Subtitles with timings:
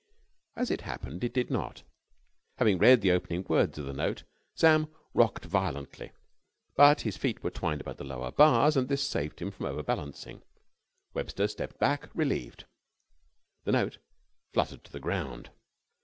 [0.55, 1.83] As it happened, it did not.
[2.57, 4.23] Having read the opening words of the note,
[4.55, 6.11] Sam rocked violently;
[6.75, 10.41] but his feet were twined about the lower bars and this saved him from overbalancing.
[11.13, 12.65] Webster stepped back, relieved.
[13.65, 13.99] The note
[14.53, 15.51] fluttered to the ground.